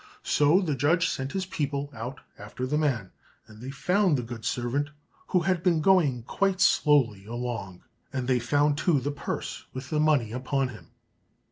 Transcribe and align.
So 0.23 0.61
the 0.61 0.73
judge 0.73 1.07
sent 1.07 1.33
his 1.33 1.45
people 1.45 1.91
out 1.93 2.21
after 2.35 2.65
the 2.65 2.75
man, 2.75 3.11
and 3.45 3.61
they 3.61 3.69
found 3.69 4.17
the 4.17 4.23
good 4.23 4.43
servant, 4.45 4.89
who 5.27 5.41
had 5.41 5.61
been 5.61 5.79
going 5.79 6.23
quite 6.23 6.59
slowly 6.59 7.23
along, 7.27 7.83
and 8.11 8.27
they 8.27 8.39
found, 8.39 8.79
too, 8.79 8.99
the 8.99 9.11
purse 9.11 9.67
with 9.73 9.91
the 9.91 9.99
money 9.99 10.31
upon 10.31 10.69
him. 10.69 10.87